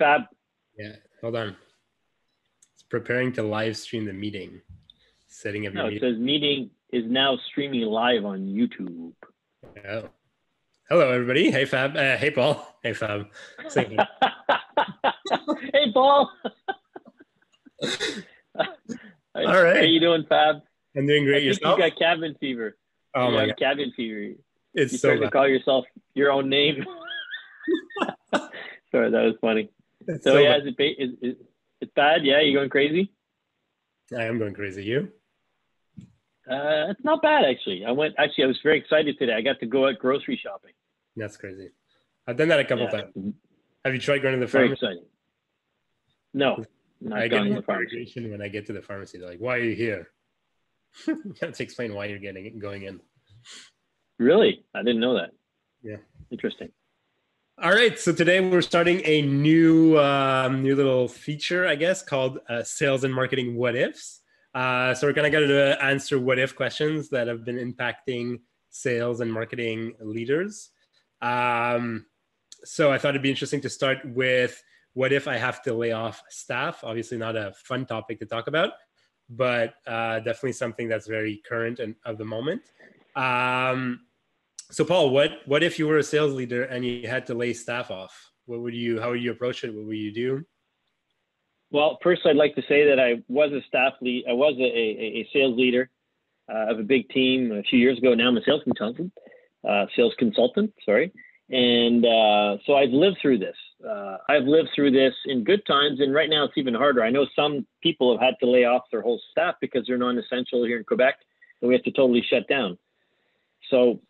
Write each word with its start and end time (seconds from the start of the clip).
Fab. 0.00 0.22
Yeah, 0.78 0.96
hold 1.20 1.36
on. 1.36 1.54
It's 2.74 2.82
preparing 2.82 3.32
to 3.34 3.42
live 3.42 3.76
stream 3.76 4.06
the 4.06 4.14
meeting. 4.14 4.62
Setting 5.28 5.66
up 5.66 5.74
No, 5.74 5.86
it 5.86 5.92
meeting. 5.94 6.08
says 6.14 6.18
meeting 6.18 6.70
is 6.90 7.04
now 7.06 7.38
streaming 7.50 7.82
live 7.82 8.24
on 8.24 8.46
YouTube. 8.46 9.12
Oh. 9.86 10.08
Hello, 10.88 11.10
everybody. 11.10 11.50
Hey, 11.50 11.66
Fab. 11.66 11.94
Uh, 11.96 12.16
hey, 12.16 12.30
Paul. 12.30 12.66
Hey, 12.82 12.94
Fab. 12.94 13.26
Hey, 15.72 15.92
Paul. 15.92 16.30
All 17.84 18.64
right. 19.36 19.46
How 19.46 19.82
are 19.82 19.84
you 19.84 20.00
doing, 20.00 20.24
Fab? 20.28 20.56
I'm 20.96 21.06
doing 21.06 21.22
I 21.22 21.26
great. 21.26 21.34
think 21.40 21.44
Yourself? 21.60 21.78
you 21.78 21.84
got 21.90 21.98
cabin 21.98 22.34
fever. 22.40 22.76
oh 23.14 23.28
you 23.28 23.34
my 23.34 23.46
god, 23.46 23.58
cabin 23.58 23.92
fever. 23.94 24.18
You 24.20 24.38
it's 24.74 24.92
so 24.92 24.98
started 24.98 25.20
to 25.20 25.30
call 25.30 25.46
yourself 25.46 25.84
your 26.14 26.32
own 26.32 26.48
name. 26.48 26.84
Sorry, 28.90 29.10
that 29.10 29.22
was 29.22 29.34
funny. 29.40 29.70
So, 30.06 30.18
so 30.22 30.38
yeah, 30.38 30.56
is 30.56 30.66
it, 30.66 30.76
ba- 30.76 31.02
is, 31.02 31.10
is, 31.20 31.36
it's 31.80 31.92
bad. 31.94 32.24
Yeah, 32.24 32.40
you 32.40 32.54
going 32.56 32.70
crazy? 32.70 33.12
I 34.16 34.24
am 34.24 34.38
going 34.38 34.54
crazy. 34.54 34.84
You? 34.84 35.12
Uh, 36.50 36.88
it's 36.90 37.04
not 37.04 37.22
bad 37.22 37.44
actually. 37.44 37.84
I 37.84 37.92
went. 37.92 38.14
Actually, 38.18 38.44
I 38.44 38.46
was 38.48 38.58
very 38.62 38.78
excited 38.78 39.18
today. 39.18 39.34
I 39.34 39.40
got 39.40 39.60
to 39.60 39.66
go 39.66 39.86
out 39.88 39.98
grocery 39.98 40.40
shopping. 40.42 40.72
That's 41.16 41.36
crazy. 41.36 41.70
I've 42.26 42.36
done 42.36 42.48
that 42.48 42.60
a 42.60 42.64
couple 42.64 42.84
Yeah, 42.84 42.90
times. 42.90 43.34
Have 43.84 43.94
you 43.94 44.00
tried 44.00 44.22
going 44.22 44.34
to 44.34 44.40
the 44.40 44.46
Very 44.50 44.68
pharmacy? 44.68 44.86
exciting. 44.86 45.04
No, 46.32 46.64
not 47.00 47.18
I 47.18 47.28
get 47.28 47.42
to 47.44 47.54
the 47.54 47.62
pharmacy. 47.62 48.12
when 48.16 48.42
I 48.42 48.48
get 48.48 48.66
to 48.66 48.72
the 48.72 48.82
pharmacy. 48.82 49.18
They're 49.18 49.28
like, 49.28 49.38
"Why 49.40 49.56
are 49.56 49.62
you 49.62 49.74
here?" 49.74 50.08
you 51.06 51.34
have 51.40 51.52
to 51.52 51.62
explain 51.62 51.94
why 51.94 52.06
you're 52.06 52.18
getting 52.18 52.58
going 52.58 52.82
in. 52.82 53.00
Really, 54.18 54.64
I 54.74 54.82
didn't 54.82 55.00
know 55.00 55.14
that. 55.14 55.30
Yeah. 55.82 55.96
Interesting. 56.30 56.70
All 57.62 57.74
right, 57.74 57.98
so 57.98 58.10
today 58.10 58.40
we're 58.40 58.62
starting 58.62 59.02
a 59.04 59.20
new 59.20 59.98
um, 59.98 60.62
new 60.62 60.74
little 60.74 61.06
feature, 61.06 61.66
I 61.66 61.74
guess, 61.74 62.02
called 62.02 62.38
uh, 62.48 62.62
Sales 62.62 63.04
and 63.04 63.12
Marketing 63.12 63.54
What 63.54 63.76
Ifs. 63.76 64.22
Uh, 64.54 64.94
so 64.94 65.06
we're 65.06 65.12
gonna 65.12 65.28
go 65.28 65.46
to 65.46 65.84
answer 65.84 66.18
what 66.18 66.38
if 66.38 66.56
questions 66.56 67.10
that 67.10 67.28
have 67.28 67.44
been 67.44 67.58
impacting 67.58 68.40
sales 68.70 69.20
and 69.20 69.30
marketing 69.30 69.92
leaders. 70.00 70.70
Um, 71.20 72.06
so 72.64 72.90
I 72.90 72.96
thought 72.96 73.10
it'd 73.10 73.20
be 73.20 73.28
interesting 73.28 73.60
to 73.60 73.68
start 73.68 73.98
with 74.06 74.62
what 74.94 75.12
if 75.12 75.28
I 75.28 75.36
have 75.36 75.60
to 75.64 75.74
lay 75.74 75.92
off 75.92 76.22
staff? 76.30 76.82
Obviously, 76.82 77.18
not 77.18 77.36
a 77.36 77.52
fun 77.52 77.84
topic 77.84 78.20
to 78.20 78.24
talk 78.26 78.46
about, 78.46 78.70
but 79.28 79.74
uh, 79.86 80.20
definitely 80.20 80.52
something 80.52 80.88
that's 80.88 81.06
very 81.06 81.42
current 81.46 81.78
and 81.78 81.94
of 82.06 82.16
the 82.16 82.24
moment. 82.24 82.62
Um, 83.16 84.00
so, 84.70 84.84
Paul, 84.84 85.10
what 85.10 85.30
what 85.46 85.62
if 85.62 85.78
you 85.78 85.86
were 85.86 85.98
a 85.98 86.02
sales 86.02 86.32
leader 86.32 86.64
and 86.64 86.84
you 86.84 87.08
had 87.08 87.26
to 87.26 87.34
lay 87.34 87.52
staff 87.52 87.90
off? 87.90 88.30
What 88.46 88.60
would 88.60 88.74
you? 88.74 89.00
How 89.00 89.10
would 89.10 89.22
you 89.22 89.32
approach 89.32 89.64
it? 89.64 89.74
What 89.74 89.86
would 89.86 89.96
you 89.96 90.12
do? 90.12 90.44
Well, 91.70 91.98
first, 92.02 92.22
I'd 92.24 92.36
like 92.36 92.54
to 92.56 92.62
say 92.62 92.88
that 92.88 92.98
I 92.98 93.22
was 93.28 93.52
a 93.52 93.62
staff 93.68 93.94
lead. 94.00 94.24
I 94.28 94.32
was 94.32 94.56
a, 94.58 94.62
a, 94.62 95.20
a 95.20 95.28
sales 95.32 95.56
leader 95.56 95.88
uh, 96.52 96.72
of 96.72 96.80
a 96.80 96.82
big 96.82 97.08
team 97.10 97.52
a 97.52 97.62
few 97.62 97.78
years 97.78 97.98
ago. 97.98 98.14
Now 98.14 98.28
I'm 98.28 98.36
a 98.36 98.42
sales 98.42 98.62
consultant, 98.64 99.12
uh, 99.68 99.86
sales 99.94 100.14
consultant. 100.18 100.72
Sorry, 100.84 101.12
and 101.50 102.04
uh, 102.04 102.58
so 102.66 102.74
I've 102.76 102.90
lived 102.90 103.18
through 103.22 103.38
this. 103.38 103.56
Uh, 103.88 104.18
I've 104.28 104.44
lived 104.44 104.70
through 104.74 104.90
this 104.90 105.14
in 105.26 105.44
good 105.44 105.64
times, 105.66 106.00
and 106.00 106.12
right 106.12 106.28
now 106.28 106.44
it's 106.44 106.58
even 106.58 106.74
harder. 106.74 107.02
I 107.02 107.10
know 107.10 107.26
some 107.34 107.66
people 107.82 108.12
have 108.12 108.20
had 108.20 108.34
to 108.40 108.50
lay 108.50 108.64
off 108.64 108.82
their 108.90 109.02
whole 109.02 109.20
staff 109.30 109.54
because 109.60 109.86
they're 109.86 109.96
non-essential 109.96 110.64
here 110.64 110.78
in 110.78 110.84
Quebec, 110.84 111.14
and 111.60 111.68
we 111.68 111.74
have 111.74 111.84
to 111.84 111.92
totally 111.92 112.22
shut 112.28 112.46
down. 112.48 112.78
So 113.70 114.00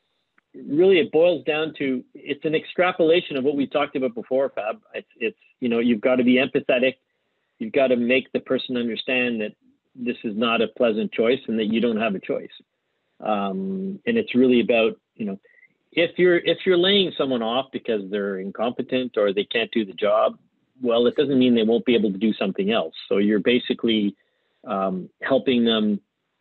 really 0.55 0.99
it 0.99 1.13
boils 1.13 1.45
down 1.45 1.75
to 1.79 2.05
it's 2.15 2.45
an 2.45 2.55
extrapolation 2.55 3.37
of 3.37 3.45
what 3.45 3.57
we 3.57 3.67
talked 3.67 3.97
about 3.97 4.15
before 4.15 4.51
fab. 4.55 4.81
It's, 4.95 5.09
it's 5.17 5.39
you 5.61 5.69
know 5.69 5.79
you've 5.79 6.01
got 6.01 6.17
to 6.17 6.25
be 6.25 6.37
empathetic. 6.37 6.95
You've 7.59 7.73
got 7.73 7.89
to 7.89 7.97
make 7.97 8.33
the 8.33 8.41
person 8.41 8.77
understand 8.77 9.41
that 9.41 9.53
this 9.95 10.17
is 10.25 10.37
not 10.37 10.63
a 10.63 10.69
pleasant 10.69 11.13
choice 11.13 11.41
and 11.47 11.59
that 11.59 11.67
you 11.67 11.81
don't 11.81 12.01
have 12.01 12.15
a 12.15 12.21
choice. 12.21 12.51
Um, 13.21 14.01
and 14.07 14.17
it's 14.17 14.35
really 14.35 14.61
about 14.61 14.97
you 15.15 15.27
know 15.27 15.39
if 15.93 16.19
you're 16.19 16.39
if 16.39 16.59
you're 16.65 16.79
laying 16.79 17.13
someone 17.17 17.43
off 17.43 17.67
because 17.73 18.03
they're 18.11 18.39
incompetent 18.39 19.17
or 19.17 19.33
they 19.33 19.45
can't 19.45 19.71
do 19.73 19.85
the 19.85 19.93
job 19.93 20.39
well 20.83 21.07
it 21.07 21.17
doesn't 21.17 21.39
mean 21.39 21.55
they 21.55 21.63
won't 21.63 21.85
be 21.85 21.95
able 21.95 22.13
to 22.13 22.19
do 22.19 22.33
something 22.35 22.71
else. 22.71 22.95
So 23.09 23.19
you're 23.19 23.41
basically 23.41 24.17
um, 24.67 25.09
helping 25.23 25.65
them 25.65 26.01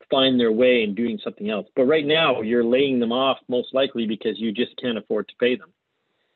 find 0.09 0.39
their 0.39 0.51
way 0.51 0.83
and 0.83 0.95
doing 0.95 1.19
something 1.23 1.49
else. 1.49 1.67
But 1.75 1.85
right 1.85 2.05
now, 2.05 2.41
you're 2.41 2.63
laying 2.63 2.99
them 2.99 3.11
off 3.11 3.37
most 3.47 3.73
likely 3.73 4.07
because 4.07 4.39
you 4.39 4.51
just 4.51 4.75
can't 4.81 4.97
afford 4.97 5.27
to 5.29 5.35
pay 5.39 5.55
them. 5.55 5.71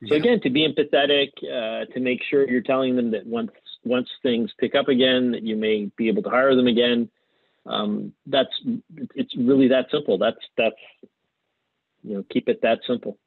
So 0.08 0.16
Yeah. 0.16 0.22
again, 0.22 0.42
to 0.42 0.50
be 0.50 0.68
empathetic, 0.68 1.30
uh, 1.44 1.86
to 1.94 2.00
make 2.00 2.22
sure 2.30 2.50
you're 2.50 2.62
telling 2.62 2.96
them 2.96 3.12
that 3.12 3.26
once 3.26 3.52
once 3.86 4.10
things 4.22 4.52
pick 4.60 4.76
up 4.76 4.88
again, 4.88 5.32
that 5.32 5.44
you 5.44 5.56
may 5.56 5.92
be 5.98 6.08
able 6.08 6.24
to 6.24 6.30
hire 6.30 6.56
them 6.56 6.68
again. 6.68 7.10
Um, 7.66 8.14
that's 8.26 8.54
it's 9.16 9.36
really 9.38 9.70
that 9.70 9.88
simple. 9.92 10.18
That's 10.18 10.38
that's 10.58 10.76
you 12.04 12.16
know 12.16 12.24
keep 12.30 12.50
it 12.50 12.62
that 12.64 12.80
simple. 12.86 13.18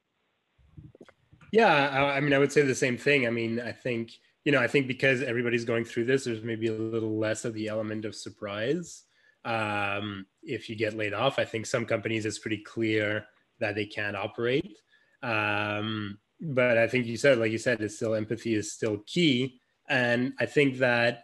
Yeah, 1.51 1.89
I, 1.89 2.17
I 2.17 2.19
mean, 2.19 2.33
I 2.33 2.37
would 2.37 2.51
say 2.51 2.61
the 2.61 2.75
same 2.75 2.97
thing. 2.97 3.25
I 3.25 3.31
mean, 3.31 3.59
I 3.59 3.71
think 3.71 4.11
you 4.45 4.51
know, 4.51 4.59
I 4.61 4.67
think 4.67 4.87
because 4.87 5.21
everybody's 5.21 5.65
going 5.65 5.83
through 5.83 6.05
this, 6.05 6.23
there's 6.23 6.43
maybe 6.43 6.67
a 6.67 6.73
little 6.73 7.17
less 7.17 7.43
of 7.43 7.53
the 7.53 7.67
element 7.67 8.05
of 8.05 8.15
surprise. 8.15 9.03
Um, 9.47 10.25
if 10.43 10.69
you 10.69 10.75
get 10.75 10.97
laid 10.97 11.13
off, 11.13 11.39
I 11.39 11.45
think 11.45 11.65
some 11.65 11.85
companies 11.85 12.25
it's 12.25 12.37
pretty 12.37 12.57
clear 12.57 13.25
that 13.59 13.75
they 13.75 13.85
can't 13.85 14.17
operate. 14.17 14.77
Um, 15.23 16.19
but 16.41 16.77
I 16.77 16.87
think 16.87 17.05
you 17.05 17.15
said, 17.15 17.39
like 17.39 17.51
you 17.51 17.57
said, 17.57 17.81
it's 17.81 17.95
still 17.95 18.13
empathy 18.13 18.55
is 18.55 18.73
still 18.73 18.97
key, 19.07 19.59
and 19.89 20.33
I 20.39 20.45
think 20.45 20.77
that 20.79 21.23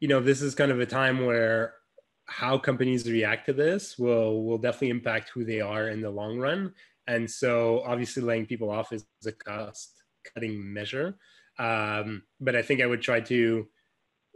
you 0.00 0.08
know 0.08 0.20
this 0.20 0.42
is 0.42 0.54
kind 0.54 0.70
of 0.70 0.80
a 0.80 0.86
time 0.86 1.24
where 1.24 1.74
how 2.26 2.58
companies 2.58 3.10
react 3.10 3.46
to 3.46 3.52
this 3.52 3.98
will 3.98 4.44
will 4.44 4.58
definitely 4.58 4.90
impact 4.90 5.30
who 5.30 5.44
they 5.44 5.60
are 5.60 5.88
in 5.88 6.00
the 6.00 6.10
long 6.10 6.38
run. 6.38 6.74
And 7.06 7.28
so 7.28 7.82
obviously 7.84 8.22
laying 8.22 8.46
people 8.46 8.70
off 8.70 8.92
is 8.92 9.04
a 9.26 9.32
cost 9.32 10.02
cutting 10.32 10.72
measure. 10.72 11.16
Um, 11.58 12.22
but 12.40 12.56
i 12.56 12.62
think 12.62 12.80
i 12.80 12.86
would 12.86 13.02
try 13.02 13.20
to 13.20 13.68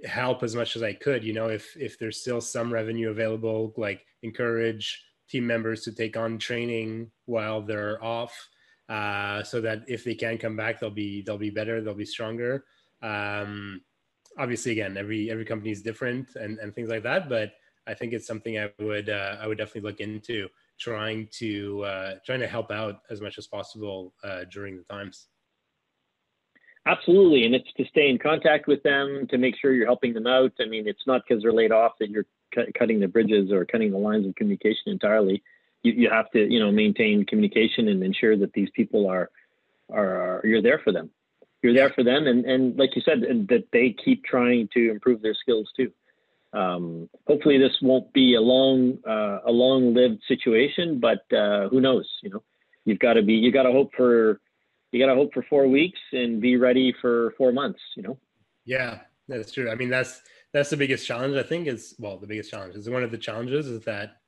help 0.04 0.42
as 0.42 0.54
much 0.54 0.76
as 0.76 0.82
i 0.82 0.92
could 0.92 1.24
you 1.24 1.32
know 1.32 1.48
if 1.48 1.76
if 1.76 1.98
there's 1.98 2.20
still 2.20 2.40
some 2.40 2.72
revenue 2.72 3.10
available 3.10 3.72
like 3.76 4.04
encourage 4.22 5.02
team 5.28 5.46
members 5.46 5.82
to 5.82 5.92
take 5.92 6.16
on 6.16 6.38
training 6.38 7.10
while 7.24 7.62
they're 7.62 8.02
off 8.04 8.48
uh, 8.88 9.42
so 9.42 9.60
that 9.60 9.82
if 9.88 10.04
they 10.04 10.14
can 10.14 10.38
come 10.38 10.56
back 10.56 10.78
they'll 10.78 10.90
be 10.90 11.22
they'll 11.22 11.38
be 11.38 11.50
better 11.50 11.80
they'll 11.80 11.92
be 11.94 12.04
stronger. 12.04 12.64
Um, 13.02 13.80
obviously 14.38 14.72
again 14.72 14.96
every 14.96 15.30
every 15.30 15.44
company 15.44 15.70
is 15.70 15.82
different 15.82 16.36
and 16.36 16.58
and 16.58 16.74
things 16.74 16.88
like 16.88 17.02
that 17.02 17.28
but 17.28 17.52
i 17.86 17.94
think 17.94 18.12
it's 18.12 18.26
something 18.26 18.58
i 18.58 18.70
would 18.78 19.08
uh, 19.08 19.36
i 19.40 19.46
would 19.46 19.58
definitely 19.58 19.88
look 19.88 20.00
into 20.00 20.48
trying 20.78 21.26
to 21.32 21.82
uh, 21.84 22.14
trying 22.24 22.40
to 22.40 22.46
help 22.46 22.70
out 22.70 23.00
as 23.10 23.20
much 23.20 23.38
as 23.38 23.46
possible 23.46 24.12
uh, 24.24 24.44
during 24.52 24.76
the 24.76 24.82
times 24.84 25.28
Absolutely, 26.86 27.44
and 27.44 27.54
it's 27.54 27.72
to 27.76 27.84
stay 27.86 28.08
in 28.08 28.18
contact 28.18 28.68
with 28.68 28.80
them 28.84 29.26
to 29.30 29.38
make 29.38 29.56
sure 29.60 29.72
you're 29.72 29.86
helping 29.86 30.14
them 30.14 30.28
out. 30.28 30.52
I 30.60 30.66
mean, 30.66 30.86
it's 30.86 31.04
not 31.04 31.22
because 31.26 31.42
they're 31.42 31.52
laid 31.52 31.72
off 31.72 31.92
that 31.98 32.10
you're 32.10 32.26
cu- 32.54 32.70
cutting 32.78 33.00
the 33.00 33.08
bridges 33.08 33.50
or 33.50 33.64
cutting 33.64 33.90
the 33.90 33.98
lines 33.98 34.24
of 34.24 34.36
communication 34.36 34.86
entirely. 34.86 35.42
You, 35.82 35.92
you 35.92 36.10
have 36.10 36.30
to, 36.30 36.38
you 36.38 36.60
know, 36.60 36.70
maintain 36.70 37.26
communication 37.26 37.88
and 37.88 38.04
ensure 38.04 38.36
that 38.36 38.52
these 38.52 38.68
people 38.76 39.08
are, 39.08 39.30
are, 39.92 40.38
are 40.38 40.46
you're 40.46 40.62
there 40.62 40.80
for 40.82 40.92
them. 40.92 41.10
You're 41.60 41.74
there 41.74 41.90
for 41.90 42.04
them, 42.04 42.28
and 42.28 42.44
and 42.44 42.76
like 42.78 42.94
you 42.94 43.02
said, 43.02 43.22
that 43.48 43.64
they 43.72 43.96
keep 44.04 44.24
trying 44.24 44.68
to 44.74 44.90
improve 44.90 45.22
their 45.22 45.34
skills 45.34 45.68
too. 45.76 45.90
Um, 46.52 47.08
hopefully, 47.26 47.58
this 47.58 47.72
won't 47.82 48.12
be 48.12 48.36
a 48.36 48.40
long, 48.40 48.98
uh, 49.04 49.40
a 49.44 49.50
long-lived 49.50 50.22
situation, 50.28 51.00
but 51.00 51.24
uh, 51.36 51.68
who 51.68 51.80
knows? 51.80 52.08
You 52.22 52.30
know, 52.30 52.42
you've 52.84 53.00
got 53.00 53.14
to 53.14 53.22
be, 53.22 53.32
you've 53.32 53.54
got 53.54 53.64
to 53.64 53.72
hope 53.72 53.90
for 53.96 54.40
you 54.96 55.04
got 55.04 55.12
to 55.12 55.18
hope 55.18 55.32
for 55.34 55.44
four 55.48 55.68
weeks 55.68 56.00
and 56.12 56.40
be 56.40 56.56
ready 56.56 56.94
for 57.00 57.34
four 57.36 57.52
months 57.52 57.80
you 57.96 58.02
know? 58.02 58.18
Yeah 58.64 59.00
that's 59.28 59.52
true. 59.52 59.70
I 59.70 59.74
mean 59.74 59.90
that's 59.90 60.20
that's 60.52 60.70
the 60.70 60.76
biggest 60.76 61.06
challenge 61.06 61.36
i 61.36 61.42
think 61.42 61.66
is 61.66 61.94
well 61.98 62.18
the 62.18 62.26
biggest 62.26 62.50
challenge 62.50 62.76
is 62.76 62.88
one 62.88 63.02
of 63.02 63.10
the 63.10 63.18
challenges 63.18 63.66
is 63.66 63.84
that 63.84 64.18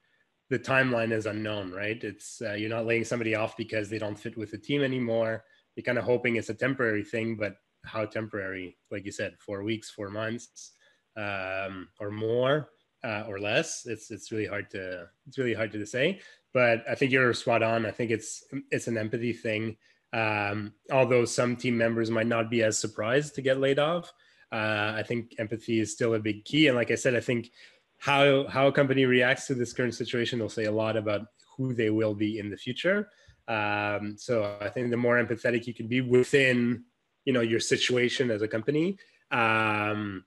the 0.51 0.59
timeline 0.59 1.13
is 1.13 1.27
unknown 1.27 1.73
right? 1.73 2.03
It's 2.03 2.41
uh, 2.43 2.55
you're 2.55 2.71
not 2.71 2.87
laying 2.87 3.05
somebody 3.05 3.35
off 3.35 3.57
because 3.57 3.89
they 3.89 3.99
don't 3.99 4.19
fit 4.19 4.37
with 4.37 4.51
the 4.51 4.59
team 4.59 4.83
anymore. 4.83 5.45
You're 5.77 5.85
kind 5.85 5.99
of 5.99 6.05
hoping 6.05 6.37
it's 6.37 6.49
a 6.49 6.55
temporary 6.55 7.05
thing 7.05 7.37
but 7.37 7.57
how 7.85 8.07
temporary? 8.07 8.77
Like 8.91 9.05
you 9.05 9.13
said 9.13 9.37
four 9.39 9.63
weeks 9.63 9.91
four 9.91 10.11
months 10.11 10.73
um, 11.17 11.89
or 12.01 12.11
more 12.11 12.71
uh, 13.05 13.25
or 13.29 13.39
less 13.39 13.87
it's 13.87 14.11
it's 14.11 14.33
really 14.33 14.47
hard 14.47 14.71
to 14.71 15.07
it's 15.27 15.39
really 15.39 15.55
hard 15.55 15.73
to 15.73 15.87
say. 15.87 16.21
But 16.55 16.83
i 16.89 16.95
think 16.95 17.13
you're 17.13 17.33
spot 17.35 17.63
on. 17.63 17.87
I 17.87 17.91
think 17.91 18.11
it's 18.11 18.43
it's 18.71 18.89
an 18.89 18.99
empathy 18.99 19.33
thing 19.33 19.77
um, 20.13 20.73
although 20.91 21.25
some 21.25 21.57
team 21.57 21.77
members 21.77 22.11
might 22.11 22.27
not 22.27 22.51
be 22.51 22.63
as 22.63 22.79
surprised 22.79 23.35
to 23.35 23.43
get 23.43 23.61
laid 23.61 23.79
off 23.79 24.13
uh, 24.53 24.93
i 24.97 25.03
think 25.07 25.35
empathy 25.39 25.81
is 25.81 25.93
still 25.93 26.15
a 26.15 26.19
big 26.19 26.45
key 26.45 26.69
and 26.69 26.77
like 26.77 26.91
i 26.91 26.95
said 26.95 27.15
i 27.15 27.21
think 27.21 27.51
how 27.99 28.47
how 28.49 28.67
a 28.69 28.73
company 28.73 29.05
reacts 29.05 29.47
to 29.47 29.55
this 29.55 29.73
current 29.73 29.95
situation 29.95 30.39
will 30.39 30.49
say 30.49 30.65
a 30.65 30.73
lot 30.73 30.97
about 30.97 31.27
who 31.57 31.75
they 31.75 31.91
will 31.91 32.15
be 32.15 32.39
in 32.39 32.51
the 32.51 32.57
future 32.57 33.09
um, 33.49 34.17
so 34.17 34.57
i 34.61 34.69
think 34.69 34.91
the 34.91 34.97
more 34.97 35.23
empathetic 35.23 35.67
you 35.67 35.75
can 35.75 35.89
be 35.89 36.01
within 36.01 36.85
you 37.25 37.33
know 37.33 37.41
your 37.41 37.61
situation 37.61 38.31
as 38.31 38.43
a 38.43 38.49
company 38.49 38.97
um, 39.31 40.25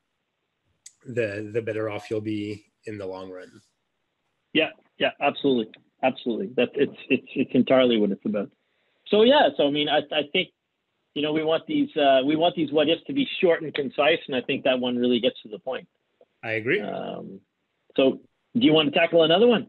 the 1.05 1.49
the 1.53 1.61
better 1.61 1.89
off 1.89 2.09
you'll 2.09 2.21
be 2.21 2.65
in 2.85 2.97
the 2.97 3.05
long 3.05 3.31
run. 3.31 3.61
Yeah, 4.53 4.69
yeah, 4.97 5.11
absolutely, 5.19 5.73
absolutely. 6.03 6.51
That 6.57 6.69
it's 6.75 6.97
it's 7.09 7.27
it's 7.35 7.51
entirely 7.53 7.97
what 7.97 8.11
it's 8.11 8.25
about. 8.25 8.49
So 9.11 9.23
yeah, 9.23 9.49
so 9.57 9.67
I 9.67 9.71
mean, 9.71 9.89
I 9.89 9.99
I 10.11 10.23
think 10.31 10.49
you 11.13 11.21
know 11.21 11.33
we 11.33 11.43
want 11.43 11.67
these 11.67 11.95
uh, 11.95 12.21
we 12.25 12.35
want 12.35 12.55
these 12.55 12.71
what 12.71 12.89
ifs 12.89 13.03
to 13.07 13.13
be 13.13 13.27
short 13.41 13.61
and 13.61 13.73
concise, 13.73 14.19
and 14.27 14.35
I 14.35 14.41
think 14.41 14.63
that 14.63 14.79
one 14.79 14.95
really 14.95 15.19
gets 15.19 15.39
to 15.43 15.49
the 15.49 15.59
point. 15.59 15.87
I 16.43 16.53
agree. 16.53 16.81
Um, 16.81 17.41
so 17.95 18.21
do 18.55 18.65
you 18.65 18.73
want 18.73 18.91
to 18.91 18.99
tackle 18.99 19.23
another 19.23 19.47
one? 19.47 19.67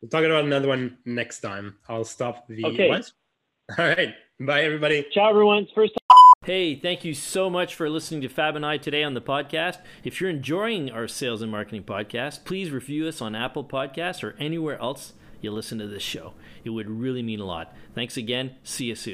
We'll 0.00 0.08
talk 0.08 0.24
about 0.24 0.44
another 0.44 0.68
one 0.68 0.98
next 1.04 1.40
time. 1.40 1.76
I'll 1.88 2.04
stop 2.04 2.46
the 2.48 2.64
okay. 2.66 2.88
what? 2.88 3.10
All 3.78 3.86
right. 3.86 4.14
Bye, 4.38 4.62
everybody. 4.62 5.04
Ciao, 5.12 5.30
everyone. 5.30 5.66
First. 5.74 5.94
Hey, 6.44 6.76
thank 6.76 7.04
you 7.04 7.14
so 7.14 7.50
much 7.50 7.74
for 7.74 7.90
listening 7.90 8.20
to 8.20 8.28
Fab 8.28 8.54
and 8.54 8.64
I 8.64 8.76
today 8.76 9.02
on 9.02 9.14
the 9.14 9.20
podcast. 9.20 9.78
If 10.04 10.20
you're 10.20 10.30
enjoying 10.30 10.90
our 10.90 11.08
sales 11.08 11.42
and 11.42 11.50
marketing 11.50 11.82
podcast, 11.82 12.44
please 12.44 12.70
review 12.70 13.08
us 13.08 13.20
on 13.20 13.34
Apple 13.34 13.64
Podcasts 13.64 14.22
or 14.22 14.36
anywhere 14.38 14.80
else 14.80 15.14
you 15.46 15.52
listen 15.52 15.78
to 15.78 15.86
this 15.86 16.02
show. 16.02 16.34
It 16.64 16.70
would 16.70 16.90
really 16.90 17.22
mean 17.22 17.40
a 17.40 17.46
lot. 17.46 17.74
Thanks 17.94 18.16
again. 18.16 18.56
See 18.64 18.86
you 18.86 18.94
soon. 18.96 19.04